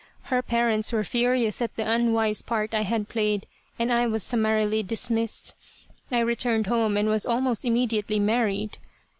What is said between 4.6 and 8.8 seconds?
dismissed. I returned home and was almost immediately married.